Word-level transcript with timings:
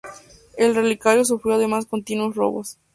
El 0.57 0.73
relicario 0.73 1.23
sufrió 1.23 1.53
además 1.57 1.85
continuos 1.85 2.33
robos. 2.35 2.79